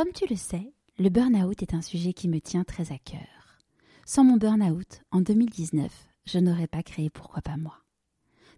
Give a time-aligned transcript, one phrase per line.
[0.00, 3.58] Comme tu le sais, le burn-out est un sujet qui me tient très à cœur.
[4.06, 5.92] Sans mon burn-out, en 2019,
[6.24, 7.76] je n'aurais pas créé Pourquoi pas moi.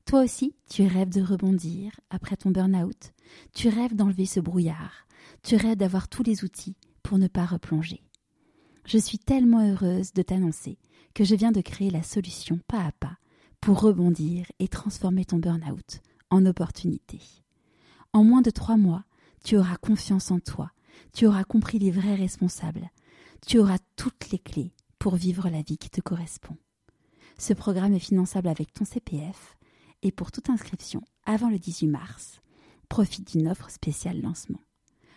[0.05, 3.11] Toi aussi, tu rêves de rebondir après ton burn-out,
[3.55, 5.09] tu rêves d'enlever ce brouillard,
[5.43, 8.05] tu rêves d'avoir tous les outils pour ne pas replonger.
[8.85, 10.79] Je suis tellement heureuse de t'annoncer
[11.13, 13.17] que je viens de créer la solution pas à pas
[13.61, 17.19] pour rebondir et transformer ton burn-out en opportunité.
[18.13, 19.03] En moins de trois mois,
[19.43, 20.71] tu auras confiance en toi,
[21.13, 22.91] tu auras compris les vrais responsables,
[23.47, 26.57] tu auras toutes les clés pour vivre la vie qui te correspond.
[27.39, 29.57] Ce programme est finançable avec ton CPF
[30.03, 32.41] et pour toute inscription avant le 18 mars,
[32.89, 34.61] profite d'une offre spéciale lancement.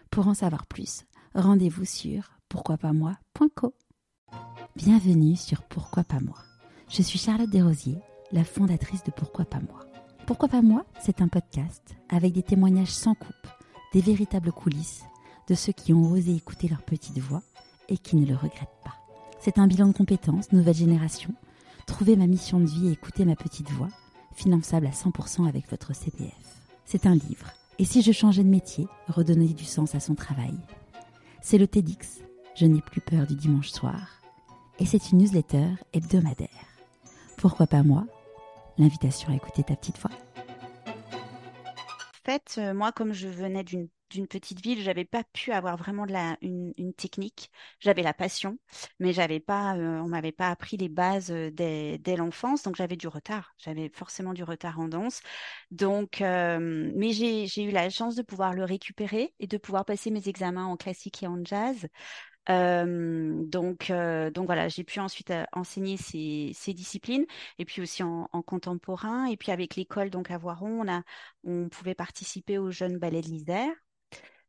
[0.10, 3.74] Pour en savoir plus, rendez-vous sur pourquoipasmoi.co.
[4.76, 6.38] Bienvenue sur Pourquoi pas moi.
[6.90, 8.00] Je suis Charlotte Desrosiers,
[8.32, 9.86] la fondatrice de Pourquoi pas moi.
[10.26, 13.48] Pourquoi pas moi, c'est un podcast avec des témoignages sans coupe,
[13.94, 15.04] des véritables coulisses
[15.48, 17.44] de ceux qui ont osé écouter leur petite voix
[17.90, 18.96] et qui ne le regrettent pas.
[19.40, 21.34] C'est un bilan de compétences, nouvelle génération,
[21.86, 23.90] trouver ma mission de vie et écouter ma petite voix,
[24.34, 26.34] finançable à 100% avec votre CPF.
[26.86, 27.52] C'est un livre.
[27.78, 30.54] Et si je changeais de métier, redonner du sens à son travail?
[31.42, 32.22] C'est le TEDx,
[32.56, 34.22] Je n'ai plus peur du dimanche soir.
[34.80, 36.50] Et c'est une newsletter hebdomadaire.
[37.38, 38.06] Pourquoi pas moi?
[38.78, 40.12] L'invitation à écouter ta petite voix.
[40.88, 45.78] En fait, euh, moi, comme je venais d'une d'une petite ville, j'avais pas pu avoir
[45.78, 46.06] vraiment
[46.42, 47.52] une, technique.
[47.80, 48.58] J'avais la passion,
[49.00, 52.96] mais j'avais pas, euh, on m'avait pas appris les bases euh, dès, l'enfance, donc j'avais
[52.96, 53.54] du retard.
[53.58, 55.22] J'avais forcément du retard en danse.
[55.72, 60.12] Donc, euh, mais j'ai, eu la chance de pouvoir le récupérer et de pouvoir passer
[60.12, 61.88] mes examens en classique et en jazz.
[62.48, 67.26] Donc, donc voilà, j'ai pu ensuite enseigner ces, disciplines
[67.58, 69.26] et puis aussi en, en, contemporain.
[69.26, 71.02] Et puis avec l'école donc à Voiron, on a,
[71.44, 73.74] on pouvait participer aux jeunes ballets de l'Isère.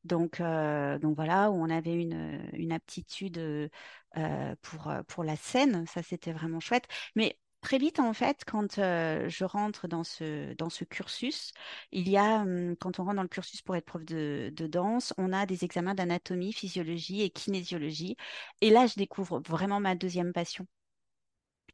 [0.06, 6.02] Donc, euh, donc voilà, où on avait une, aptitude euh, pour, pour la scène, ça
[6.02, 6.84] c'était vraiment chouette.
[7.16, 11.52] Mais très vite, en fait, quand euh, je rentre dans ce, cursus,
[11.92, 15.12] il y a, hum, quand on rentre dans le cursus pour être prof de danse,
[15.18, 18.16] on a des examens d'anatomie, physiologie et kinésiologie.
[18.60, 20.66] Et là, je découvre vraiment ma deuxième passion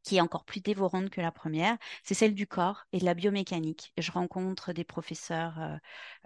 [0.03, 3.13] qui est encore plus dévorante que la première, c'est celle du corps et de la
[3.13, 3.93] biomécanique.
[3.97, 5.77] Je rencontre des professeurs euh,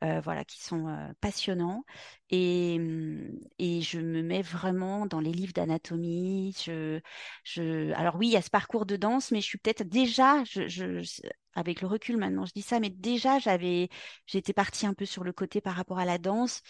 [0.04, 1.84] euh, voilà, qui sont euh, passionnants
[2.30, 6.56] et, mm, et je me mets vraiment dans les livres d'anatomie.
[6.66, 7.00] Je,
[7.44, 7.92] je...
[7.94, 10.44] Alors oui, il y a ce parcours de danse, mais je suis peut-être déjà,
[11.54, 13.90] avec le recul maintenant, je dis ça, mais déjà j'avais,
[14.26, 16.62] j'étais partie un peu sur le côté par rapport à la danse,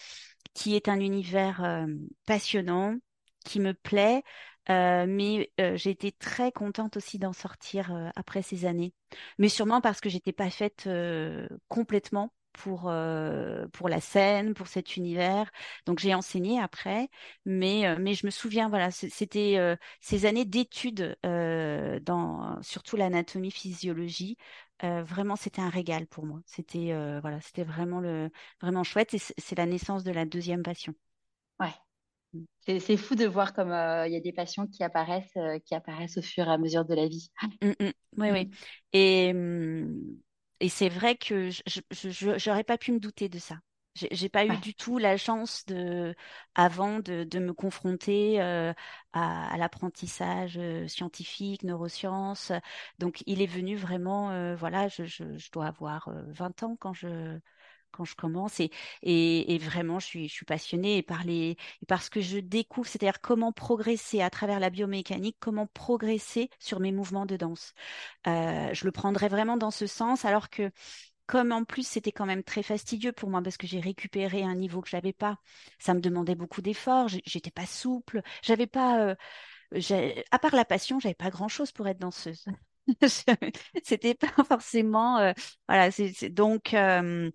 [0.54, 1.86] qui est un univers
[2.26, 2.96] passionnant,
[3.44, 4.22] qui me plaît,
[4.70, 8.92] euh, mais euh, j'ai été très contente aussi d'en sortir euh, après ces années.
[9.38, 10.88] Mais sûrement parce que j'étais pas faite
[11.68, 12.90] complètement pour
[13.72, 15.50] pour la scène, pour cet univers.
[15.86, 17.08] Donc j'ai enseigné après,
[17.46, 24.36] mais mais je me souviens voilà, c'était ces années d'études dans surtout l'anatomie physiologie.
[24.82, 26.40] vraiment, c'était un régal pour moi.
[26.46, 28.30] C'était voilà, c'était vraiment le
[28.60, 30.94] vraiment chouette et c'est la naissance de la deuxième passion.
[31.60, 31.74] Ouais,
[32.66, 35.74] c'est fou de voir comme euh, il y a des passions qui apparaissent, euh, qui
[35.74, 37.30] apparaissent au fur et à mesure de la vie.
[37.62, 37.90] Mmh, mmh.
[38.18, 38.50] Oui, oui.
[38.92, 40.18] Et, mmh,
[40.60, 43.56] et c'est vrai que je n'aurais pas pu me douter de ça.
[43.94, 46.14] J'ai pas eu du tout la chance de,
[46.54, 48.72] avant de, de me confronter euh,
[49.12, 52.52] à, à l'apprentissage scientifique, neurosciences.
[53.00, 57.40] Donc, il est venu vraiment, voilà, je, je, je, dois avoir 20 ans quand je,
[57.90, 58.70] quand je commence et,
[59.02, 61.56] et, vraiment je suis, je suis passionnée par, les,
[62.00, 66.92] ce que je découvre, c'est-à-dire comment progresser à travers la biomécanique, comment progresser sur mes
[66.92, 67.74] mouvements de danse.
[68.26, 70.70] Euh, je le prendrais vraiment dans ce sens alors que
[71.26, 74.54] comme en plus c'était quand même très fastidieux pour moi parce que j'ai récupéré un
[74.54, 75.38] niveau que j'avais pas,
[75.78, 79.14] ça me demandait beaucoup d'efforts, j'étais pas souple, j'avais pas,
[79.72, 82.46] euh, à part la passion, j'avais pas grand chose pour être danseuse.
[83.84, 85.32] c'était pas forcément euh,
[85.68, 85.90] voilà
[86.30, 87.30] donc euh,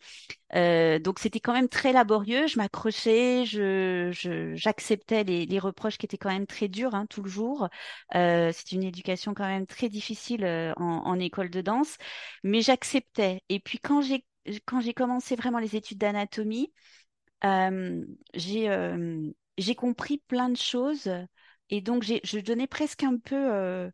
[0.56, 2.48] euh, donc c'était quand même très laborieux.
[2.48, 7.30] Je m'accrochais je j'acceptais les, reproches qui étaient quand même très durs hein, tout le
[7.30, 7.70] jour
[8.12, 10.46] c'est une éducation quand même très difficile
[10.78, 11.98] en, école de danse
[12.44, 13.42] mais j'acceptais.
[13.50, 14.26] Et puis quand j'ai
[14.66, 16.74] quand j'ai commencé vraiment les études d'anatomie
[18.34, 18.70] j'ai
[19.58, 21.10] j'ai compris plein de choses.
[21.70, 23.92] Et donc je donnais presque un peu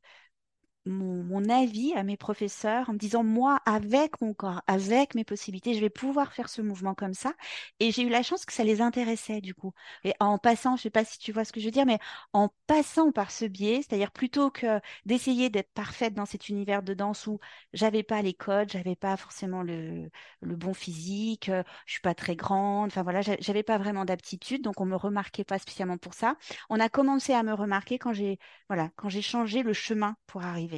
[0.85, 5.73] mon, avis à mes professeurs en me disant, moi, avec mon corps, avec mes possibilités,
[5.73, 7.33] je vais pouvoir faire ce mouvement comme ça.
[7.79, 9.73] Et j'ai eu la chance que ça les intéressait du coup.
[10.03, 11.99] Et en passant, je sais pas si tu vois ce que je veux dire, mais
[12.33, 16.93] en passant par ce biais, c'est-à-dire plutôt que d'essayer d'être parfaite dans cet univers de
[16.93, 17.39] danse où
[17.73, 20.09] j'avais pas les codes, j'avais pas forcément le,
[20.41, 24.81] bon physique, euh, je suis pas très grande, enfin voilà, j'avais pas vraiment d'aptitude, donc
[24.81, 26.35] on me remarquait pas spécialement pour ça.
[26.69, 30.43] On a commencé à me remarquer quand j'ai, voilà, quand j'ai changé le chemin pour
[30.43, 30.68] arriver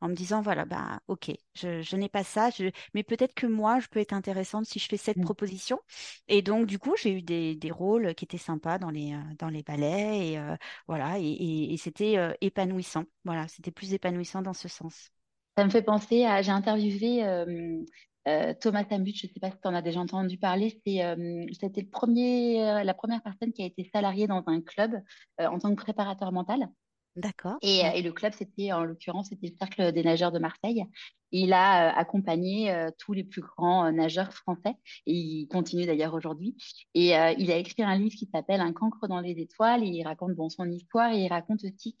[0.00, 2.50] en me disant voilà bah ok je, n'ai pas ça
[2.94, 5.24] mais peut-être que moi je peux être intéressante si je fais cette mmh.
[5.24, 5.80] proposition
[6.28, 9.48] et donc du coup j'ai eu des, rôles qui étaient sympas dans les euh, dans
[9.48, 10.56] les ballets et euh,
[10.86, 15.10] voilà et, c'était euh, épanouissant voilà c'était plus épanouissant dans ce sens
[15.56, 17.24] ça me fait penser à j'ai interviewé
[18.60, 21.88] Thomas Tambut, je ne sais pas si tu en as déjà entendu parler, c'était le
[21.88, 25.00] premier, la première personne qui a été salariée dans un club
[25.38, 26.68] en tant que préparateur mental.
[27.18, 27.56] D'accord.
[27.62, 30.84] Et, euh, et, le club, c'était en l'occurrence, c'était le Cercle des nageurs de Marseille.
[31.32, 34.74] il a euh, accompagné euh, tous les plus grands nageurs français
[35.04, 36.56] et il continue d'ailleurs aujourd'hui.
[36.94, 40.04] Et il a écrit un livre qui s'appelle Un cancre dans les étoiles et il
[40.04, 41.96] raconte bon, son histoire et il raconte aussi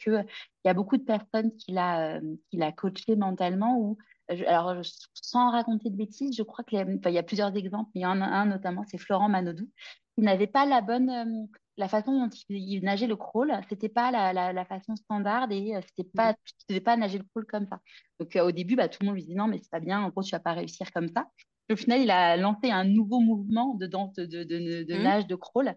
[0.68, 2.20] qu'il y a beaucoup de personnes qu'il a,
[2.50, 3.98] qu'il a coachées mentalement ou
[4.46, 4.74] alors,
[5.14, 8.06] sans raconter de bêtises, je crois qu'il y, y, a plusieurs exemples, mais il y
[8.06, 9.66] en a un notamment, c'est Florent Manodou,
[10.14, 11.48] qui n'avait pas la bonne,
[11.78, 16.10] la façon dont il nageait le crawl, c'était pas la, façon standard et euh, c'était
[16.10, 17.80] pas, tu ne devais pas nager le crawl comme ça.
[18.20, 20.02] Donc euh, au début, bah, tout le monde lui disait non, mais c'est pas bien,
[20.02, 21.26] en gros, tu vas pas réussir comme ça.
[21.70, 25.02] au final, il a lancé un nouveau mouvement de, de, de, mmh.
[25.02, 25.74] nage, de crawl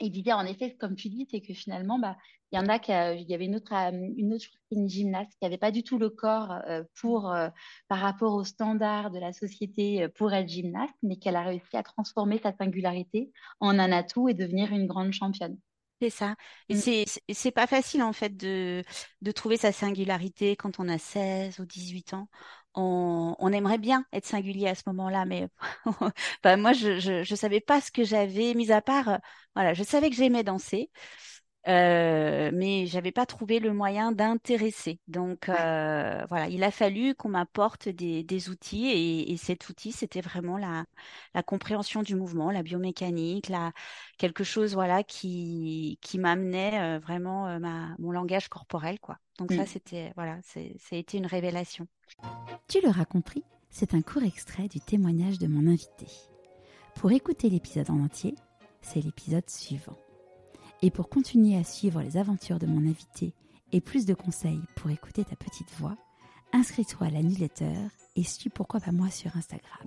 [0.00, 2.16] il disait en effet, comme tu dis, c'est que finalement, bah,
[2.52, 5.32] il y en a qui, il y avait une autre, euh, une autre une gymnaste
[5.32, 7.48] qui n'avait pas du tout le corps euh, pour, euh,
[7.88, 11.82] par rapport aux standards de la société pour être gymnaste, mais qu'elle a réussi à
[11.82, 13.30] transformer sa singularité
[13.60, 15.58] en un atout et devenir une grande championne.
[16.00, 16.34] C'est ça.
[16.68, 17.04] Et mm.
[17.32, 18.82] c'est pas facile en fait de,
[19.22, 22.28] de trouver sa singularité quand on a 16 ou 18 ans
[22.74, 25.48] on, aimerait bien être singulier à ce moment-là, mais
[26.42, 29.16] bah, moi, je, je, savais pas ce que j'avais, mis à part, euh,
[29.54, 30.90] voilà, je savais que j'aimais danser,
[31.66, 34.98] euh, mais j'avais pas trouvé le moyen d'intéresser.
[35.08, 40.58] Donc euh, voilà, il a fallu qu'on m'apporte des, outils et, cet outil, c'était vraiment
[40.58, 40.84] la,
[41.34, 43.72] la compréhension du mouvement, la biomécanique, la,
[44.18, 49.18] quelque chose voilà qui, qui m'amenait vraiment ma, mon langage corporel quoi.
[49.38, 49.66] Donc ça, mmh.
[49.66, 51.86] c'était voilà, ça a été une révélation.
[52.68, 56.06] Tu l'auras compris, c'est un court extrait du témoignage de mon invité.
[56.94, 58.34] Pour écouter l'épisode en entier,
[58.82, 59.96] c'est l'épisode suivant.
[60.82, 63.32] Et pour continuer à suivre les aventures de mon invité
[63.72, 65.96] et plus de conseils pour écouter ta petite voix,
[66.52, 67.74] inscris-toi à la newsletter
[68.16, 69.86] et suis pourquoi pas moi sur Instagram.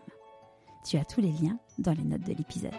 [0.85, 2.73] Tu as tous les liens dans les notes de l'épisode.